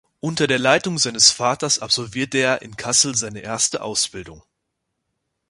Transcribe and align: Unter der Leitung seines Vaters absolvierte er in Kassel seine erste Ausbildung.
Unter 0.19 0.47
der 0.47 0.57
Leitung 0.57 0.97
seines 0.97 1.29
Vaters 1.29 1.77
absolvierte 1.77 2.39
er 2.39 2.63
in 2.63 2.75
Kassel 2.75 3.13
seine 3.15 3.41
erste 3.41 3.83
Ausbildung. 3.83 4.41